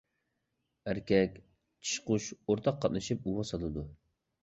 ئەركەك، 0.93 1.37
چىشى 1.43 2.07
قۇش 2.09 2.33
ئورتاق 2.41 2.83
قاتنىشىپ 2.83 3.25
ئۇۋا 3.33 3.51
سالىدۇ. 3.55 3.91